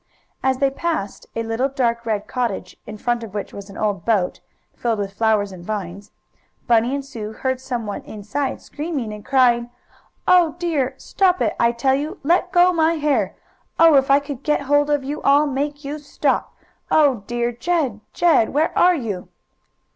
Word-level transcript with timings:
As 0.41 0.57
they 0.57 0.71
passed 0.71 1.27
a 1.35 1.43
little 1.43 1.69
dark 1.69 2.07
red 2.07 2.25
cottage, 2.25 2.75
in 2.87 2.97
front 2.97 3.23
of 3.23 3.35
which 3.35 3.53
was 3.53 3.69
an 3.69 3.77
old 3.77 4.03
boat, 4.03 4.39
filled 4.75 4.97
with 4.97 5.13
flowers 5.13 5.51
and 5.51 5.63
vines, 5.63 6.09
Bunny 6.65 6.95
and 6.95 7.05
Sue 7.05 7.33
heard 7.33 7.61
some 7.61 7.85
one 7.85 8.01
inside 8.01 8.61
screaming 8.63 9.13
and 9.13 9.23
crying: 9.23 9.69
"Oh 10.27 10.55
dear! 10.57 10.95
Stop 10.97 11.39
it 11.39 11.55
I 11.59 11.71
tell 11.71 11.93
you! 11.93 12.17
Let 12.23 12.51
go 12.51 12.73
my 12.73 12.95
hair! 12.95 13.35
Oh, 13.79 13.93
if 13.93 14.09
I 14.09 14.17
get 14.17 14.61
hold 14.61 14.89
of 14.89 15.03
you 15.03 15.21
I'll 15.23 15.45
make 15.45 15.85
you 15.85 15.99
stop! 15.99 16.55
Oh 16.89 17.17
dear! 17.27 17.51
Jed! 17.51 17.99
Jed! 18.11 18.49
Where 18.49 18.75
are 18.75 18.95
you?" 18.95 19.29